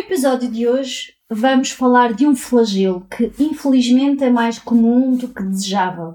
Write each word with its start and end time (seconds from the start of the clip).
Episódio 0.00 0.50
de 0.50 0.66
hoje 0.66 1.12
vamos 1.28 1.72
falar 1.72 2.14
de 2.14 2.26
um 2.26 2.34
flagelo 2.34 3.06
que 3.06 3.30
infelizmente 3.38 4.24
é 4.24 4.30
mais 4.30 4.58
comum 4.58 5.14
do 5.14 5.28
que 5.28 5.42
desejável 5.42 6.14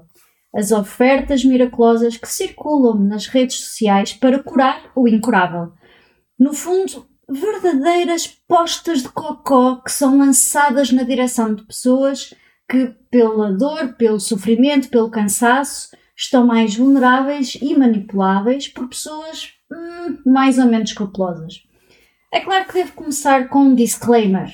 as 0.52 0.72
ofertas 0.72 1.44
miraculosas 1.44 2.16
que 2.16 2.28
circulam 2.28 2.98
nas 2.98 3.28
redes 3.28 3.60
sociais 3.60 4.12
para 4.12 4.42
curar 4.42 4.90
o 4.94 5.06
incurável. 5.06 5.72
No 6.36 6.52
fundo, 6.52 7.06
verdadeiras 7.30 8.26
postas 8.26 9.02
de 9.02 9.08
cocó 9.08 9.76
que 9.76 9.92
são 9.92 10.18
lançadas 10.18 10.90
na 10.90 11.04
direção 11.04 11.54
de 11.54 11.62
pessoas 11.62 12.34
que, 12.68 12.92
pela 13.08 13.52
dor, 13.52 13.94
pelo 13.94 14.18
sofrimento, 14.18 14.90
pelo 14.90 15.10
cansaço, 15.10 15.96
estão 16.16 16.44
mais 16.44 16.74
vulneráveis 16.74 17.56
e 17.62 17.74
manipuláveis 17.76 18.66
por 18.66 18.88
pessoas 18.88 19.52
hum, 19.72 20.18
mais 20.26 20.58
ou 20.58 20.66
menos 20.66 20.90
escrupulosas. 20.90 21.66
É 22.32 22.40
claro 22.40 22.66
que 22.66 22.74
devo 22.74 22.92
começar 22.92 23.48
com 23.48 23.60
um 23.60 23.74
disclaimer. 23.74 24.50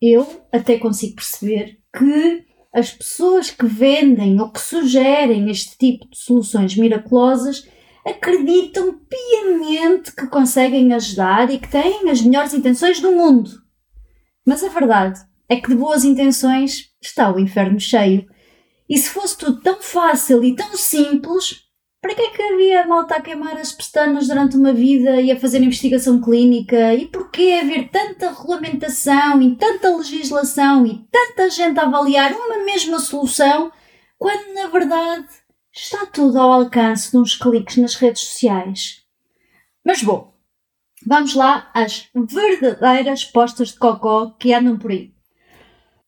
Eu 0.00 0.44
até 0.52 0.78
consigo 0.78 1.16
perceber 1.16 1.78
que 1.96 2.46
as 2.72 2.90
pessoas 2.90 3.50
que 3.50 3.66
vendem 3.66 4.40
ou 4.40 4.50
que 4.50 4.60
sugerem 4.60 5.50
este 5.50 5.76
tipo 5.76 6.08
de 6.08 6.18
soluções 6.18 6.76
miraculosas 6.76 7.68
acreditam 8.04 8.98
piamente 9.08 10.12
que 10.12 10.26
conseguem 10.26 10.92
ajudar 10.92 11.50
e 11.50 11.58
que 11.58 11.68
têm 11.68 12.10
as 12.10 12.22
melhores 12.22 12.54
intenções 12.54 13.00
do 13.00 13.12
mundo. 13.12 13.50
Mas 14.44 14.64
a 14.64 14.68
verdade 14.68 15.20
é 15.48 15.56
que 15.56 15.68
de 15.68 15.74
boas 15.74 16.04
intenções 16.04 16.90
está 17.00 17.32
o 17.32 17.38
inferno 17.38 17.78
cheio. 17.78 18.26
E 18.88 18.98
se 18.98 19.10
fosse 19.10 19.36
tudo 19.36 19.60
tão 19.60 19.80
fácil 19.80 20.42
e 20.42 20.56
tão 20.56 20.76
simples, 20.76 21.62
para 22.02 22.16
que 22.16 22.20
é 22.22 22.30
que 22.30 22.42
havia 22.42 22.84
malta 22.84 23.14
a 23.14 23.22
queimar 23.22 23.56
as 23.56 23.70
pestanas 23.70 24.26
durante 24.26 24.56
uma 24.56 24.72
vida 24.72 25.20
e 25.20 25.30
a 25.30 25.38
fazer 25.38 25.62
investigação 25.62 26.20
clínica? 26.20 26.92
E 26.94 27.06
porquê 27.06 27.60
haver 27.62 27.90
tanta 27.90 28.28
regulamentação 28.28 29.40
e 29.40 29.54
tanta 29.54 29.96
legislação 29.96 30.84
e 30.84 31.06
tanta 31.12 31.48
gente 31.48 31.78
a 31.78 31.84
avaliar 31.84 32.32
uma 32.32 32.58
mesma 32.64 32.98
solução 32.98 33.70
quando 34.18 34.52
na 34.52 34.66
verdade 34.66 35.28
está 35.72 36.04
tudo 36.04 36.40
ao 36.40 36.52
alcance 36.52 37.12
de 37.12 37.18
uns 37.18 37.36
cliques 37.36 37.76
nas 37.76 37.94
redes 37.94 38.22
sociais? 38.22 39.04
Mas 39.84 40.02
bom, 40.02 40.34
vamos 41.06 41.36
lá 41.36 41.70
às 41.72 42.08
verdadeiras 42.12 43.24
postas 43.24 43.68
de 43.68 43.78
cocó 43.78 44.30
que 44.40 44.52
andam 44.52 44.76
por 44.76 44.90
aí. 44.90 45.14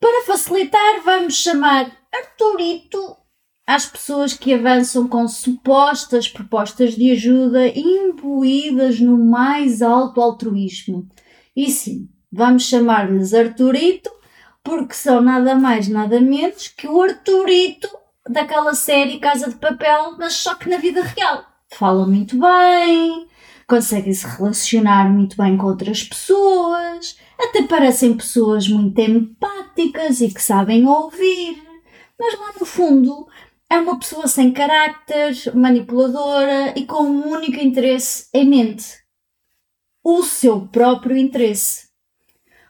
Para 0.00 0.26
facilitar, 0.26 1.02
vamos 1.04 1.36
chamar 1.36 1.96
Arturito 2.12 3.16
às 3.66 3.86
pessoas 3.86 4.34
que 4.34 4.52
avançam 4.52 5.08
com 5.08 5.26
supostas 5.26 6.28
propostas 6.28 6.94
de 6.94 7.10
ajuda 7.10 7.66
imbuídas 7.66 9.00
no 9.00 9.16
mais 9.16 9.80
alto 9.80 10.20
altruísmo. 10.20 11.08
E 11.56 11.70
sim, 11.70 12.08
vamos 12.30 12.64
chamar-lhes 12.64 13.32
Arturito, 13.32 14.10
porque 14.62 14.94
são 14.94 15.20
nada 15.20 15.54
mais, 15.54 15.88
nada 15.88 16.20
menos 16.20 16.68
que 16.68 16.86
o 16.86 17.00
Arturito 17.02 17.88
daquela 18.28 18.74
série 18.74 19.18
Casa 19.18 19.48
de 19.48 19.56
Papel, 19.56 20.16
mas 20.18 20.34
só 20.34 20.54
que 20.54 20.68
na 20.68 20.78
vida 20.78 21.02
real. 21.02 21.44
Falam 21.68 22.08
muito 22.08 22.38
bem, 22.38 23.26
conseguem 23.66 24.12
se 24.12 24.26
relacionar 24.26 25.10
muito 25.10 25.36
bem 25.36 25.56
com 25.56 25.66
outras 25.66 26.02
pessoas, 26.02 27.18
até 27.38 27.62
parecem 27.62 28.16
pessoas 28.16 28.68
muito 28.68 28.98
empáticas 29.00 30.20
e 30.20 30.32
que 30.32 30.42
sabem 30.42 30.86
ouvir, 30.86 31.62
mas 32.18 32.38
lá 32.38 32.52
no 32.58 32.64
fundo 32.64 33.26
é 33.74 33.78
uma 33.80 33.98
pessoa 33.98 34.28
sem 34.28 34.52
caráter, 34.52 35.34
manipuladora 35.52 36.72
e 36.76 36.86
com 36.86 37.02
um 37.02 37.28
único 37.28 37.58
interesse 37.58 38.28
em 38.32 38.48
mente: 38.48 38.84
o 40.02 40.22
seu 40.22 40.68
próprio 40.68 41.16
interesse. 41.16 41.88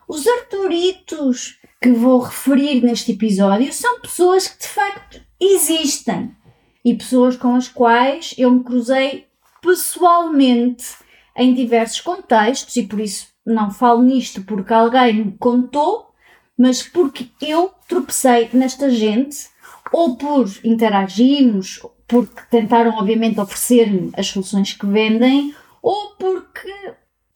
Os 0.08 0.26
Arturitos 0.26 1.58
que 1.80 1.90
vou 1.90 2.20
referir 2.20 2.82
neste 2.82 3.12
episódio 3.12 3.70
são 3.72 4.00
pessoas 4.00 4.48
que 4.48 4.62
de 4.62 4.68
facto 4.68 5.20
existem 5.38 6.34
e 6.82 6.94
pessoas 6.94 7.36
com 7.36 7.54
as 7.54 7.68
quais 7.68 8.34
eu 8.38 8.50
me 8.50 8.64
cruzei 8.64 9.26
pessoalmente 9.60 10.96
em 11.36 11.52
diversos 11.52 12.00
contextos 12.00 12.76
e 12.76 12.84
por 12.84 13.00
isso 13.00 13.28
não 13.44 13.70
falo 13.70 14.02
nisto 14.02 14.42
porque 14.42 14.72
alguém 14.72 15.24
me 15.24 15.32
contou, 15.38 16.10
mas 16.56 16.82
porque 16.82 17.28
eu 17.42 17.74
tropecei 17.86 18.48
nesta 18.54 18.88
gente 18.88 19.52
ou 19.92 20.16
por 20.16 20.48
interagirmos, 20.64 21.80
porque 22.06 22.42
tentaram, 22.50 22.96
obviamente, 22.98 23.40
oferecer-me 23.40 24.10
as 24.16 24.26
soluções 24.26 24.72
que 24.72 24.86
vendem, 24.86 25.54
ou 25.82 26.16
porque 26.18 26.72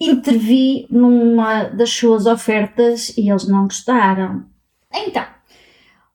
intervi 0.01 0.87
numa 0.91 1.65
das 1.65 1.91
suas 1.91 2.27
ofertas 2.27 3.17
e 3.17 3.29
eles 3.29 3.49
não 3.49 3.65
gostaram. 3.65 4.47
Então, 4.95 5.25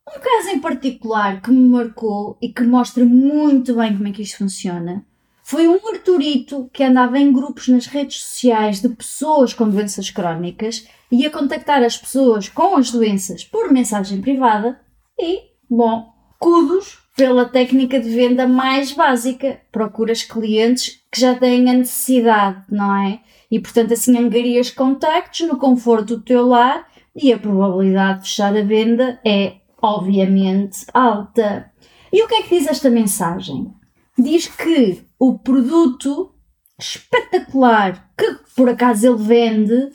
um 0.08 0.20
caso 0.20 0.50
em 0.50 0.60
particular 0.60 1.42
que 1.42 1.52
me 1.52 1.70
marcou 1.70 2.38
e 2.42 2.50
que 2.50 2.64
mostra 2.64 3.04
muito 3.06 3.76
bem 3.76 3.96
como 3.96 4.08
é 4.08 4.12
que 4.12 4.22
isto 4.22 4.38
funciona 4.38 5.06
foi 5.44 5.68
um 5.68 5.88
Arturito 5.90 6.70
que 6.72 6.84
andava 6.84 7.20
em 7.20 7.32
grupos 7.32 7.68
nas 7.68 7.86
redes 7.86 8.24
sociais 8.24 8.82
de 8.82 8.88
pessoas 8.88 9.54
com 9.54 9.70
doenças 9.70 10.10
crónicas 10.10 10.88
e 11.12 11.24
ia 11.24 11.30
contactar 11.30 11.84
as 11.84 11.98
pessoas 11.98 12.48
com 12.48 12.78
as 12.78 12.90
doenças 12.90 13.44
por 13.44 13.70
mensagem 13.72 14.22
privada 14.22 14.80
e, 15.20 15.42
bom, 15.70 16.13
escudos 16.44 17.00
pela 17.16 17.46
técnica 17.46 18.00
de 18.00 18.10
venda 18.10 18.46
mais 18.46 18.92
básica. 18.92 19.62
Procuras 19.72 20.24
clientes 20.24 21.02
que 21.10 21.22
já 21.22 21.34
têm 21.36 21.70
a 21.70 21.74
necessidade, 21.74 22.66
não 22.70 22.94
é? 22.96 23.22
E 23.50 23.60
portanto 23.60 23.94
assim 23.94 24.18
angarias 24.18 24.70
contactos 24.70 25.48
no 25.48 25.58
conforto 25.58 26.18
do 26.18 26.24
teu 26.24 26.46
lar 26.46 26.86
e 27.16 27.32
a 27.32 27.40
probabilidade 27.40 28.24
de 28.24 28.28
fechar 28.28 28.56
a 28.58 28.64
venda 28.64 29.20
é 29.26 29.58
obviamente 29.82 30.86
alta. 30.94 31.72
E 32.12 32.22
o 32.22 32.28
que 32.28 32.36
é 32.36 32.42
que 32.42 32.58
diz 32.58 32.68
esta 32.68 32.90
mensagem? 32.90 33.72
Diz 34.18 34.48
que 34.48 35.02
o 35.18 35.40
produto 35.40 36.34
espetacular 36.78 38.10
que 38.18 38.38
por 38.56 38.68
acaso 38.68 39.08
ele 39.08 39.24
vende 39.24 39.92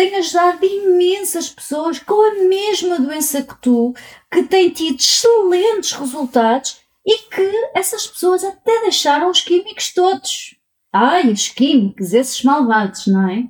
tem 0.00 0.16
ajudado 0.16 0.64
imensas 0.64 1.50
pessoas 1.50 1.98
com 1.98 2.14
a 2.14 2.48
mesma 2.48 2.98
doença 2.98 3.42
que 3.42 3.54
tu, 3.60 3.92
que 4.32 4.44
têm 4.44 4.70
tido 4.70 4.98
excelentes 4.98 5.92
resultados 5.92 6.78
e 7.04 7.18
que 7.28 7.70
essas 7.74 8.06
pessoas 8.06 8.42
até 8.42 8.80
deixaram 8.80 9.28
os 9.28 9.42
químicos 9.42 9.92
todos. 9.92 10.56
Ai, 10.90 11.30
os 11.30 11.48
químicos, 11.48 12.14
esses 12.14 12.42
malvados, 12.42 13.08
não 13.08 13.28
é? 13.28 13.44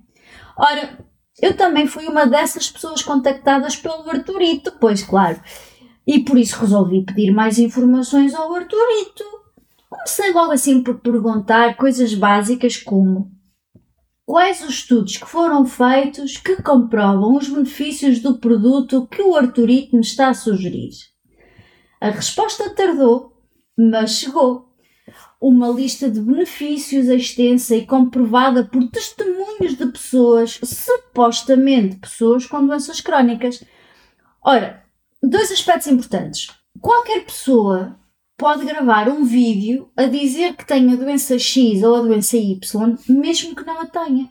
Ora, 0.59 0.99
eu 1.41 1.57
também 1.57 1.87
fui 1.87 2.09
uma 2.09 2.27
dessas 2.27 2.69
pessoas 2.69 3.01
contactadas 3.01 3.77
pelo 3.77 4.11
Arturito, 4.11 4.73
pois 4.81 5.05
claro, 5.05 5.41
e 6.05 6.19
por 6.19 6.37
isso 6.37 6.59
resolvi 6.59 7.05
pedir 7.05 7.31
mais 7.31 7.61
informações 7.61 8.35
ao 8.35 8.53
Arturito. 8.53 9.23
Comecei 9.89 10.33
logo 10.33 10.51
assim 10.51 10.83
por 10.83 10.99
perguntar 10.99 11.77
coisas 11.77 12.13
básicas 12.13 12.77
como 12.77 13.31
Quais 14.31 14.63
os 14.63 14.75
estudos 14.75 15.17
que 15.17 15.27
foram 15.27 15.67
feitos 15.67 16.37
que 16.37 16.63
comprovam 16.63 17.37
os 17.37 17.49
benefícios 17.49 18.21
do 18.21 18.39
produto 18.39 19.09
que 19.09 19.21
o 19.21 19.35
Arturito 19.35 19.97
me 19.97 20.03
está 20.03 20.29
a 20.29 20.35
sugerir? 20.35 20.91
A 22.01 22.11
resposta 22.11 22.71
tardou, 22.71 23.37
mas 23.77 24.13
chegou. 24.13 24.73
Uma 25.41 25.69
lista 25.71 26.09
de 26.09 26.21
benefícios 26.21 27.09
extensa 27.09 27.75
e 27.75 27.85
comprovada 27.85 28.63
por 28.63 28.89
testemunhos 28.89 29.77
de 29.77 29.87
pessoas, 29.87 30.61
supostamente 30.63 31.97
pessoas 31.97 32.47
com 32.47 32.65
doenças 32.65 33.01
crónicas. 33.01 33.65
Ora, 34.45 34.85
dois 35.21 35.51
aspectos 35.51 35.89
importantes. 35.89 36.55
Qualquer 36.81 37.25
pessoa 37.25 37.99
pode 38.41 38.65
gravar 38.65 39.07
um 39.11 39.23
vídeo 39.23 39.93
a 39.95 40.07
dizer 40.07 40.57
que 40.57 40.65
tem 40.65 40.91
a 40.91 40.97
doença 40.97 41.39
X 41.39 41.83
ou 41.83 41.95
a 41.95 42.01
doença 42.01 42.39
Y, 42.39 42.97
mesmo 43.07 43.55
que 43.55 43.67
não 43.67 43.83
a 43.83 43.85
tenha. 43.85 44.31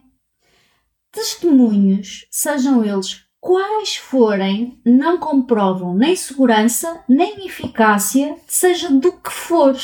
Testemunhos, 1.11 2.25
sejam 2.31 2.83
eles 2.83 3.23
quais 3.39 3.97
forem, 3.97 4.81
não 4.83 5.19
comprovam 5.19 5.93
nem 5.93 6.15
segurança 6.15 7.03
nem 7.07 7.45
eficácia, 7.45 8.35
seja 8.47 8.89
do 8.89 9.11
que 9.11 9.31
for. 9.31 9.77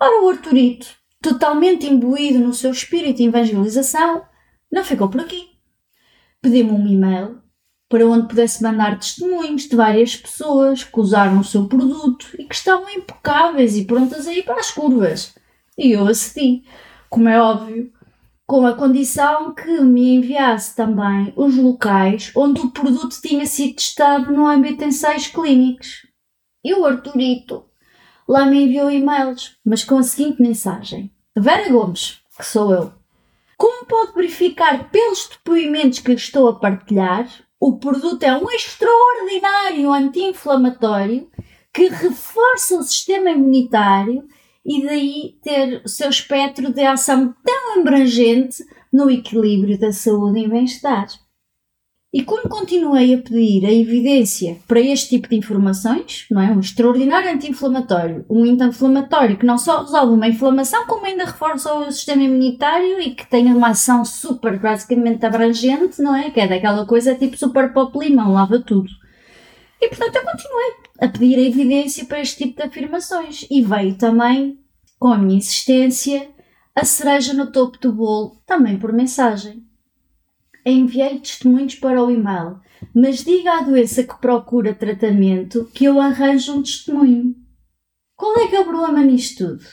Ora, 0.00 0.24
o 0.24 0.28
Arturito, 0.28 0.88
totalmente 1.22 1.86
imbuído 1.86 2.40
no 2.40 2.52
seu 2.52 2.72
espírito 2.72 3.18
de 3.18 3.28
evangelização, 3.28 4.24
não 4.70 4.82
ficou 4.82 5.08
por 5.08 5.20
aqui. 5.20 5.48
pediu-me 6.42 6.72
um 6.72 6.88
e-mail 6.88 7.40
para 7.88 8.06
onde 8.06 8.28
pudesse 8.28 8.62
mandar 8.62 8.98
testemunhos 8.98 9.62
de 9.62 9.76
várias 9.76 10.16
pessoas 10.16 10.82
que 10.82 10.98
usaram 10.98 11.40
o 11.40 11.44
seu 11.44 11.66
produto 11.68 12.26
e 12.38 12.44
que 12.44 12.54
estavam 12.54 12.88
impecáveis 12.90 13.76
e 13.76 13.84
prontas 13.84 14.26
a 14.26 14.32
ir 14.32 14.44
para 14.44 14.58
as 14.58 14.70
curvas. 14.70 15.34
E 15.78 15.92
eu 15.92 16.06
acedi, 16.06 16.64
como 17.08 17.28
é 17.28 17.40
óbvio, 17.40 17.92
com 18.46 18.66
a 18.66 18.74
condição 18.74 19.52
que 19.54 19.80
me 19.80 20.14
enviasse 20.14 20.74
também 20.74 21.32
os 21.36 21.56
locais 21.56 22.30
onde 22.34 22.60
o 22.60 22.70
produto 22.70 23.20
tinha 23.20 23.44
sido 23.44 23.74
testado 23.74 24.32
no 24.32 24.46
âmbito 24.46 24.78
de 24.78 24.86
ensaios 24.86 25.26
clínicos. 25.26 26.06
E 26.64 26.74
o 26.74 26.84
Arturito 26.84 27.64
lá 28.28 28.46
me 28.46 28.64
enviou 28.64 28.90
e-mails, 28.90 29.56
mas 29.64 29.84
com 29.84 29.98
a 29.98 30.02
seguinte 30.02 30.40
mensagem: 30.40 31.12
Vera 31.36 31.68
Gomes, 31.68 32.20
que 32.36 32.44
sou 32.44 32.72
eu. 32.72 32.92
Como 33.56 33.86
pode 33.86 34.14
verificar 34.14 34.90
pelos 34.90 35.28
depoimentos 35.28 36.00
que 36.00 36.12
estou 36.12 36.48
a 36.48 36.58
partilhar, 36.58 37.26
o 37.66 37.78
produto 37.78 38.22
é 38.22 38.32
um 38.32 38.48
extraordinário 38.48 39.92
anti-inflamatório 39.92 41.28
que 41.74 41.88
reforça 41.88 42.78
o 42.78 42.82
sistema 42.84 43.30
imunitário 43.30 44.24
e 44.64 44.86
daí 44.86 45.36
ter 45.42 45.82
o 45.84 45.88
seu 45.88 46.08
espectro 46.08 46.72
de 46.72 46.82
ação 46.82 47.34
tão 47.44 47.80
abrangente 47.80 48.64
no 48.92 49.10
equilíbrio 49.10 49.76
da 49.76 49.92
saúde 49.92 50.44
e 50.44 50.48
bem-estar. 50.48 51.08
E 52.14 52.22
como 52.22 52.48
continuei 52.48 53.12
a 53.14 53.18
pedir 53.18 53.66
a 53.66 53.72
evidência 53.72 54.58
para 54.66 54.80
este 54.80 55.10
tipo 55.10 55.28
de 55.28 55.36
informações, 55.36 56.26
não 56.30 56.40
é? 56.40 56.50
Um 56.50 56.60
extraordinário 56.60 57.30
anti-inflamatório, 57.30 58.24
um 58.30 58.44
anti-inflamatório 58.44 59.36
que 59.36 59.44
não 59.44 59.58
só 59.58 59.82
resolve 59.82 60.14
uma 60.14 60.28
inflamação, 60.28 60.86
como 60.86 61.04
ainda 61.04 61.24
reforça 61.24 61.74
o 61.74 61.90
sistema 61.90 62.22
imunitário 62.22 63.00
e 63.00 63.10
que 63.10 63.26
tem 63.26 63.52
uma 63.52 63.70
ação 63.70 64.04
super, 64.04 64.58
basicamente 64.58 65.26
abrangente, 65.26 66.00
não 66.00 66.14
é? 66.14 66.30
Que 66.30 66.40
é 66.40 66.48
daquela 66.48 66.86
coisa 66.86 67.14
tipo 67.14 67.36
super 67.36 67.72
pop 67.72 67.98
limão, 67.98 68.32
lava 68.32 68.60
tudo. 68.60 68.88
E 69.80 69.88
portanto 69.88 70.16
eu 70.16 70.22
continuei 70.22 70.72
a 71.00 71.08
pedir 71.08 71.36
a 71.36 71.42
evidência 71.42 72.04
para 72.06 72.20
este 72.20 72.44
tipo 72.44 72.56
de 72.56 72.62
afirmações 72.62 73.46
e 73.50 73.62
veio 73.62 73.94
também, 73.98 74.58
com 74.98 75.08
a 75.08 75.18
minha 75.18 75.36
insistência, 75.36 76.30
a 76.74 76.84
cereja 76.84 77.34
no 77.34 77.50
topo 77.50 77.78
do 77.78 77.92
bolo, 77.92 78.40
também 78.46 78.78
por 78.78 78.92
mensagem 78.92 79.65
enviei 80.72 81.18
testemunhos 81.18 81.74
para 81.76 82.02
o 82.02 82.10
e-mail, 82.10 82.60
mas 82.94 83.24
diga 83.24 83.58
à 83.58 83.60
doença 83.62 84.02
que 84.02 84.20
procura 84.20 84.74
tratamento 84.74 85.70
que 85.72 85.84
eu 85.84 86.00
arranjo 86.00 86.54
um 86.54 86.62
testemunho. 86.62 87.34
Qual 88.16 88.36
é 88.38 88.48
que 88.48 88.56
é 88.56 88.60
o 88.60 88.64
problema 88.64 89.02
nisto 89.02 89.46
tudo? 89.46 89.64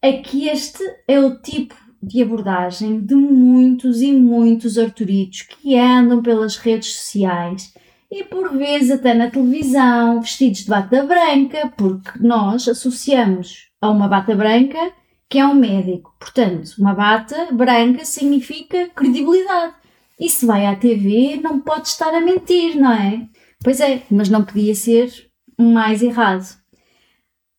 É 0.00 0.12
que 0.14 0.48
este 0.48 0.82
é 1.06 1.18
o 1.20 1.40
tipo 1.40 1.74
de 2.02 2.20
abordagem 2.20 3.00
de 3.00 3.14
muitos 3.14 4.02
e 4.02 4.12
muitos 4.12 4.76
arturitos 4.76 5.42
que 5.42 5.78
andam 5.78 6.20
pelas 6.20 6.56
redes 6.56 6.94
sociais 6.94 7.72
e 8.10 8.24
por 8.24 8.54
vezes 8.54 8.90
até 8.90 9.14
na 9.14 9.30
televisão, 9.30 10.20
vestidos 10.20 10.64
de 10.64 10.68
bata 10.68 11.02
branca, 11.04 11.72
porque 11.76 12.18
nós 12.18 12.68
associamos 12.68 13.70
a 13.80 13.88
uma 13.88 14.06
bata 14.06 14.34
branca 14.34 14.92
que 15.30 15.38
é 15.38 15.46
um 15.46 15.54
médico. 15.54 16.14
Portanto, 16.20 16.74
uma 16.78 16.92
bata 16.92 17.48
branca 17.52 18.04
significa 18.04 18.90
credibilidade. 18.90 19.72
E 20.18 20.28
se 20.28 20.46
vai 20.46 20.66
à 20.66 20.76
TV, 20.76 21.40
não 21.42 21.60
pode 21.60 21.88
estar 21.88 22.14
a 22.14 22.20
mentir, 22.20 22.78
não 22.78 22.92
é? 22.92 23.28
Pois 23.62 23.80
é, 23.80 24.02
mas 24.10 24.28
não 24.28 24.44
podia 24.44 24.74
ser 24.74 25.30
mais 25.58 26.02
errado. 26.02 26.46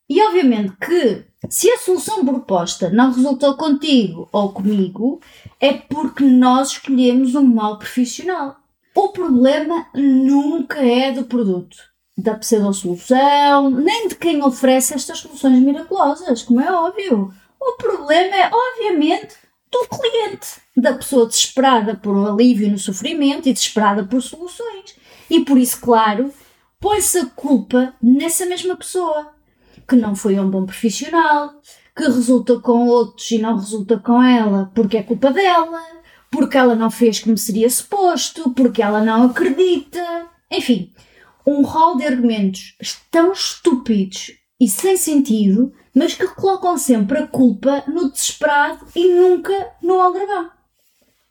E 0.08 0.22
obviamente 0.22 0.74
que 0.76 1.24
se 1.48 1.70
a 1.70 1.78
solução 1.78 2.24
proposta 2.24 2.90
não 2.90 3.12
resultou 3.12 3.56
contigo 3.56 4.28
ou 4.32 4.52
comigo, 4.52 5.20
é 5.60 5.72
porque 5.72 6.24
nós 6.24 6.72
escolhemos 6.72 7.34
um 7.34 7.44
mau 7.44 7.78
profissional. 7.78 8.56
O 8.94 9.08
problema 9.08 9.86
nunca 9.94 10.78
é 10.78 11.10
do 11.10 11.24
produto, 11.24 11.76
da 12.16 12.34
pseudo-solução, 12.34 13.70
nem 13.70 14.08
de 14.08 14.14
quem 14.14 14.42
oferece 14.42 14.94
estas 14.94 15.18
soluções 15.18 15.60
miraculosas, 15.60 16.42
como 16.42 16.60
é 16.60 16.70
óbvio. 16.70 17.32
O 17.60 17.76
problema 17.76 18.36
é, 18.36 18.50
obviamente, 18.52 19.34
do 19.74 19.88
cliente, 19.88 20.48
da 20.76 20.94
pessoa 20.94 21.26
desesperada 21.26 21.96
por 21.96 22.14
um 22.16 22.26
alívio 22.26 22.70
no 22.70 22.78
sofrimento 22.78 23.48
e 23.48 23.52
desesperada 23.52 24.04
por 24.04 24.22
soluções. 24.22 24.94
E 25.28 25.40
por 25.40 25.58
isso, 25.58 25.80
claro, 25.80 26.32
põe-se 26.80 27.18
a 27.18 27.26
culpa 27.26 27.94
nessa 28.00 28.46
mesma 28.46 28.76
pessoa, 28.76 29.32
que 29.88 29.96
não 29.96 30.14
foi 30.14 30.38
um 30.38 30.48
bom 30.48 30.64
profissional, 30.64 31.60
que 31.96 32.04
resulta 32.04 32.58
com 32.60 32.86
outros 32.86 33.30
e 33.30 33.38
não 33.38 33.56
resulta 33.56 33.98
com 33.98 34.22
ela 34.22 34.70
porque 34.74 34.96
é 34.96 35.02
culpa 35.02 35.30
dela, 35.32 35.82
porque 36.30 36.56
ela 36.56 36.74
não 36.74 36.90
fez 36.90 37.20
como 37.20 37.36
seria 37.36 37.68
suposto, 37.68 38.50
porque 38.50 38.82
ela 38.82 39.02
não 39.04 39.24
acredita. 39.24 40.26
Enfim, 40.50 40.92
um 41.46 41.62
rol 41.62 41.96
de 41.96 42.04
argumentos 42.04 42.76
tão 43.10 43.32
estúpidos 43.32 44.32
e 44.60 44.68
sem 44.68 44.96
sentido 44.96 45.72
mas 45.94 46.14
que 46.14 46.26
colocam 46.26 46.76
sempre 46.76 47.18
a 47.18 47.26
culpa 47.26 47.84
no 47.86 48.10
desesperado 48.10 48.86
e 48.96 49.14
nunca 49.14 49.70
no 49.80 50.00
aldrabão. 50.00 50.50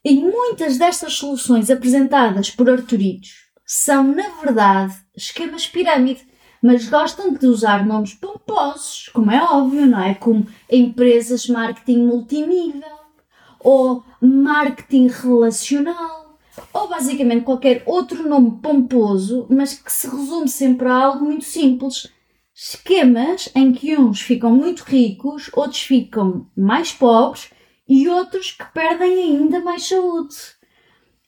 E 0.06 0.16
muitas 0.16 0.78
destas 0.78 1.14
soluções 1.14 1.70
apresentadas 1.70 2.50
por 2.50 2.70
Arturitos 2.70 3.44
são, 3.66 4.04
na 4.04 4.30
verdade, 4.42 4.96
esquemas 5.16 5.68
pirâmide, 5.68 6.26
mas 6.62 6.88
gostam 6.88 7.34
de 7.34 7.46
usar 7.46 7.86
nomes 7.86 8.14
pomposos, 8.14 9.10
como 9.14 9.32
é 9.32 9.44
óbvio, 9.44 9.86
não 9.86 10.02
é? 10.02 10.16
Como 10.16 10.48
empresas 10.72 11.48
marketing 11.48 12.06
multinível, 12.06 13.04
ou 13.60 14.04
marketing 14.22 15.08
relacional, 15.08 16.38
ou 16.74 16.88
basicamente 16.88 17.44
qualquer 17.44 17.84
outro 17.86 18.28
nome 18.28 18.60
pomposo, 18.62 19.46
mas 19.50 19.74
que 19.74 19.92
se 19.92 20.08
resume 20.08 20.48
sempre 20.48 20.88
a 20.88 20.96
algo 20.96 21.26
muito 21.26 21.46
simples, 21.46 22.10
esquemas 22.70 23.50
em 23.54 23.74
que 23.74 23.98
uns 23.98 24.22
ficam 24.22 24.52
muito 24.52 24.84
ricos, 24.84 25.50
outros 25.54 25.82
ficam 25.82 26.50
mais 26.56 26.94
pobres 26.94 27.50
e 27.88 28.08
outros 28.08 28.52
que 28.52 28.66
perdem 28.74 29.22
ainda 29.22 29.60
mais 29.60 29.86
saúde. 29.86 30.36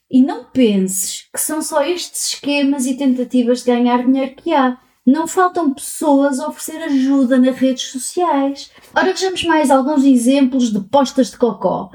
E 0.09 0.21
não 0.21 0.45
penses 0.45 1.27
que 1.33 1.39
são 1.41 1.61
só 1.61 1.83
estes 1.83 2.33
esquemas 2.33 2.85
e 2.85 2.95
tentativas 2.95 3.59
de 3.59 3.65
ganhar 3.65 4.05
dinheiro 4.05 4.35
que 4.35 4.53
há. 4.53 4.79
Não 5.05 5.27
faltam 5.27 5.73
pessoas 5.73 6.39
a 6.39 6.47
oferecer 6.47 6.81
ajuda 6.83 7.37
nas 7.37 7.55
redes 7.57 7.91
sociais. 7.91 8.71
Ora, 8.95 9.11
vejamos 9.11 9.43
mais 9.43 9.69
alguns 9.69 10.03
exemplos 10.05 10.71
de 10.71 10.79
postas 10.79 11.31
de 11.31 11.37
cocó. 11.37 11.91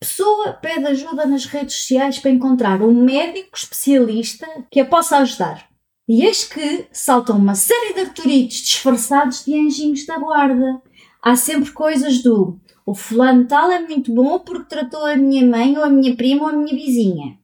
Pessoa 0.00 0.54
pede 0.54 0.86
ajuda 0.86 1.26
nas 1.26 1.44
redes 1.44 1.76
sociais 1.76 2.18
para 2.18 2.30
encontrar 2.30 2.80
um 2.80 3.04
médico 3.04 3.56
especialista 3.56 4.46
que 4.70 4.80
a 4.80 4.86
possa 4.86 5.18
ajudar. 5.18 5.65
E 6.08 6.24
eis 6.24 6.44
que 6.44 6.86
saltam 6.92 7.36
uma 7.36 7.54
série 7.54 7.94
de 7.94 8.00
arturitos 8.00 8.58
disfarçados 8.58 9.44
de 9.44 9.58
anjinhos 9.58 10.06
da 10.06 10.18
guarda. 10.18 10.80
Há 11.20 11.34
sempre 11.34 11.72
coisas 11.72 12.22
do 12.22 12.60
o 12.86 12.94
fulano 12.94 13.48
tal 13.48 13.68
é 13.68 13.80
muito 13.80 14.14
bom 14.14 14.38
porque 14.38 14.68
tratou 14.68 15.04
a 15.04 15.16
minha 15.16 15.44
mãe 15.44 15.76
ou 15.76 15.82
a 15.82 15.90
minha 15.90 16.14
prima 16.14 16.44
ou 16.44 16.48
a 16.50 16.52
minha 16.52 16.72
vizinha. 16.72 17.36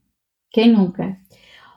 Quem 0.52 0.70
nunca? 0.70 1.18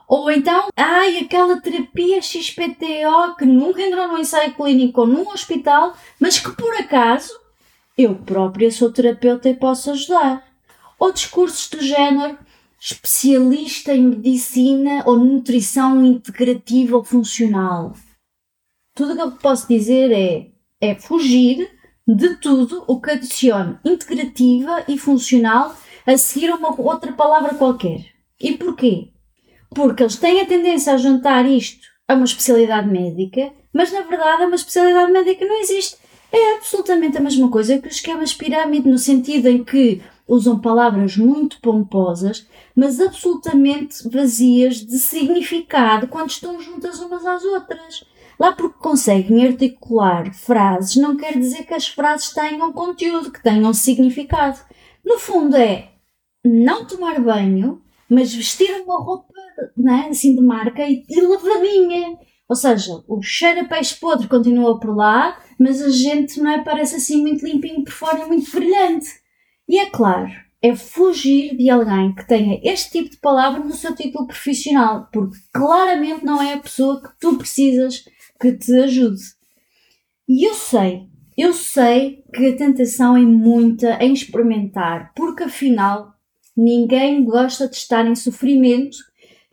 Ou 0.08 0.30
então, 0.30 0.68
ai, 0.77 1.18
aquela 1.18 1.60
terapia 1.60 2.22
XPTO 2.22 3.36
que 3.39 3.46
nunca 3.46 3.82
entrou 3.82 4.08
num 4.08 4.20
ensaio 4.20 4.54
clínico 4.54 5.01
ou 5.01 5.08
num 5.08 5.27
hospital, 5.30 5.96
mas 6.20 6.38
que 6.38 6.51
por 6.51 6.75
acaso 6.75 7.34
eu 7.98 8.13
própria 8.13 8.70
sou 8.70 8.92
terapeuta 8.92 9.50
e 9.50 9.56
posso 9.56 9.89
ajudar. 9.89 10.46
Ou 11.00 11.12
discursos 11.12 11.68
do 11.68 11.82
género, 11.82 12.38
especialista 12.86 13.96
em 13.96 14.10
medicina 14.10 15.01
ou 15.08 15.18
nutrição 15.18 16.06
integrativa 16.06 16.96
ou 16.96 17.04
funcional. 17.04 17.94
Tudo 18.96 19.13
o 19.13 19.15
que 19.15 19.22
eu 19.24 19.32
posso 19.32 19.68
dizer 19.68 20.12
é, 20.12 20.51
é 20.80 20.94
fugir 20.94 21.68
de 22.08 22.36
tudo 22.36 22.84
o 22.88 23.01
que 23.01 23.10
adicione 23.10 23.80
integrativa 23.84 24.86
e 24.88 25.00
funcional 25.00 25.75
a 26.06 26.15
seguir 26.15 26.51
uma 26.51 26.80
outra 26.80 27.12
palavra 27.13 27.56
qualquer. 27.56 28.06
E 28.39 28.56
porquê? 28.56 29.10
Porque 29.72 30.04
eles 30.04 30.18
têm 30.18 30.42
a 30.42 30.46
tendência 30.46 30.94
a 30.94 30.98
juntar 30.98 31.50
isto 31.50 31.88
a 32.08 32.13
uma 32.13 32.25
especialidade 32.25 32.88
médica, 32.88 33.51
mas 33.74 33.92
na 33.92 34.01
verdade 34.01 34.44
uma 34.44 34.56
especialidade 34.56 35.12
médica 35.12 35.44
não 35.44 35.60
existe. 35.60 35.98
É 36.32 36.58
absolutamente 36.58 37.18
a 37.18 37.22
mesma 37.22 37.50
coisa 37.50 37.80
que 37.80 37.88
os 37.88 37.96
esquemas 37.96 38.34
pirâmide, 38.34 38.88
no 38.88 39.00
sentido 39.00 39.48
em 39.48 39.63
que 39.63 40.04
usam 40.27 40.60
palavras 40.60 41.17
muito 41.17 41.60
pomposas, 41.62 42.48
mas 42.75 43.00
absolutamente 43.00 44.08
vazias 44.10 44.77
de 44.77 44.98
significado 44.98 46.08
quando 46.08 46.29
estão 46.29 46.60
juntas 46.60 47.00
umas 47.00 47.25
às 47.25 47.44
outras. 47.44 48.03
Lá 48.39 48.51
porque 48.51 48.79
conseguem 48.79 49.46
articular 49.46 50.34
frases, 50.34 50.96
não 50.98 51.15
quer 51.15 51.38
dizer 51.38 51.65
que 51.65 51.74
as 51.74 51.88
frases 51.88 52.34
tenham 52.34 52.74
conteúdo, 52.74 53.32
que 53.32 53.41
tenham 53.41 53.74
significado. 53.74 54.60
No 55.05 55.17
fundo 55.17 55.55
é 55.55 55.91
não 56.44 56.86
tomar 56.86 57.20
banho, 57.22 57.82
mas 58.10 58.34
vestir 58.34 58.70
uma 58.84 59.00
roupa 59.01 59.34
né, 59.77 60.08
assim 60.10 60.36
de 60.36 60.41
marca 60.41 60.84
e, 60.84 61.03
e 61.08 61.22
lavadinha. 61.22 62.17
Ou 62.48 62.55
seja, 62.55 63.03
o 63.08 63.22
cheiro 63.22 63.62
a 63.62 63.65
peixe 63.65 63.96
podre 63.96 64.27
continua 64.27 64.79
por 64.79 64.96
lá, 64.96 65.39
mas 65.60 65.82
a 65.82 65.89
gente 65.89 66.39
não 66.39 66.51
é, 66.51 66.63
parece 66.63 66.96
assim 66.96 67.22
muito 67.22 67.46
limpinho 67.46 67.84
por 67.84 67.94
fora 67.94 68.27
muito 68.27 68.51
brilhante. 68.51 69.08
E 69.68 69.80
é 69.80 69.90
claro 69.90 70.46
é 70.66 70.76
fugir 70.76 71.56
de 71.56 71.70
alguém 71.70 72.12
que 72.16 72.28
tenha 72.28 72.60
este 72.64 72.94
tipo 72.94 73.12
de 73.12 73.18
palavra 73.18 73.64
no 73.64 73.74
seu 73.74 73.96
título 73.96 74.26
profissional, 74.26 75.08
porque 75.14 75.38
claramente 75.54 76.26
não 76.26 76.42
é 76.42 76.54
a 76.54 76.60
pessoa 76.60 77.00
que 77.04 77.10
tu 77.20 77.38
precisas 77.38 78.04
que 78.40 78.52
te 78.54 78.74
ajude. 78.80 79.22
E 80.28 80.44
eu 80.44 80.56
sei, 80.56 81.08
eu 81.38 81.54
sei 81.54 82.24
que 82.34 82.48
a 82.48 82.56
tentação 82.56 83.16
é 83.16 83.22
muita 83.22 84.04
em 84.04 84.12
experimentar, 84.12 85.14
porque 85.16 85.44
afinal 85.44 86.16
ninguém 86.58 87.24
gosta 87.24 87.70
de 87.70 87.76
estar 87.76 88.04
em 88.08 88.16
sofrimento 88.16 88.98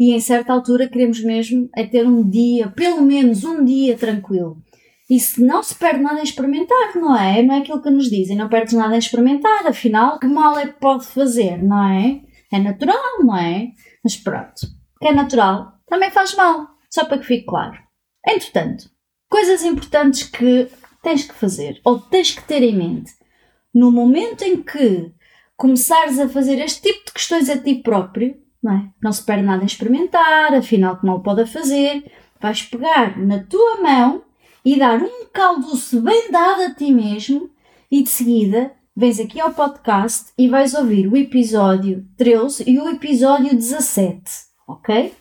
e 0.01 0.15
em 0.15 0.21
certa 0.21 0.55
altura 0.55 0.89
queremos 0.89 1.23
mesmo 1.23 1.69
é 1.77 1.87
ter 1.87 2.07
um 2.07 2.27
dia, 2.27 2.69
pelo 2.71 3.03
menos 3.03 3.45
um 3.45 3.63
dia 3.63 3.99
tranquilo. 3.99 4.57
Se 5.09 5.43
não 5.43 5.63
se 5.63 5.75
perde 5.75 6.03
nada 6.03 6.21
em 6.21 6.25
experimentar, 6.25 6.97
não 6.97 7.17
é? 7.17 7.43
Não 7.43 7.55
é 7.55 7.59
aquilo 7.59 7.83
que 7.83 7.91
nos 7.91 8.09
dizem, 8.09 8.37
não 8.37 8.49
perdes 8.49 8.73
nada 8.73 8.95
em 8.95 8.99
experimentar, 8.99 9.67
afinal, 9.67 10.19
que 10.19 10.27
mal 10.27 10.59
é 10.59 10.67
que 10.67 10.81
pode 10.81 11.07
fazer, 11.07 11.63
não 11.63 11.87
é? 11.87 12.23
É 12.51 12.59
natural, 12.59 13.19
não 13.21 13.37
é? 13.37 13.73
Mas 14.03 14.17
pronto, 14.17 14.67
que 15.01 15.09
é 15.09 15.13
natural 15.13 15.75
também 15.87 16.11
faz 16.11 16.35
mal, 16.35 16.69
só 16.89 17.05
para 17.05 17.19
que 17.19 17.27
fique 17.27 17.47
claro. 17.47 17.79
Entretanto, 18.27 18.91
coisas 19.29 19.63
importantes 19.63 20.23
que 20.23 20.69
tens 21.03 21.25
que 21.25 21.35
fazer 21.35 21.81
ou 21.85 21.99
tens 21.99 22.31
que 22.31 22.43
ter 22.45 22.63
em 22.63 22.75
mente 22.75 23.13
no 23.75 23.91
momento 23.91 24.43
em 24.43 24.63
que 24.63 25.13
começares 25.57 26.19
a 26.19 26.29
fazer 26.29 26.59
este 26.59 26.83
tipo 26.83 27.07
de 27.07 27.13
questões 27.13 27.49
a 27.49 27.59
ti 27.59 27.77
próprio, 27.77 28.37
não 28.63 28.73
é? 28.73 28.91
Não 29.03 29.13
se 29.13 29.25
perde 29.25 29.45
nada 29.45 29.63
em 29.63 29.67
experimentar, 29.67 30.55
afinal, 30.55 30.99
que 30.99 31.07
mal 31.07 31.23
pode 31.23 31.47
fazer, 31.47 32.11
vais 32.41 32.63
pegar 32.63 33.19
na 33.19 33.43
tua 33.45 33.81
mão 33.83 34.23
e 34.65 34.79
dar 34.79 35.03
um 35.03 35.27
caldoço 35.33 36.01
bem 36.01 36.31
dado 36.31 36.63
a 36.63 36.75
ti 36.75 36.93
mesmo 36.93 37.51
e 37.91 38.03
de 38.03 38.09
seguida 38.09 38.73
vens 38.95 39.19
aqui 39.19 39.41
ao 39.41 39.53
podcast 39.53 40.33
e 40.37 40.49
vais 40.49 40.75
ouvir 40.75 41.09
o 41.09 41.17
episódio 41.17 42.07
13 42.17 42.65
e 42.71 42.79
o 42.79 42.89
episódio 42.89 43.55
17, 43.55 44.23
ok? 44.69 45.15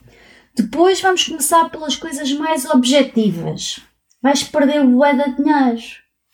Depois 0.55 0.99
vamos 1.01 1.23
começar 1.23 1.69
pelas 1.69 1.95
coisas 1.95 2.31
mais 2.33 2.65
objetivas. 2.65 3.79
Vais 4.21 4.43
perder 4.43 4.81
o 4.81 4.89
bué 4.89 5.13
de 5.13 5.35
dinheiro. 5.35 5.81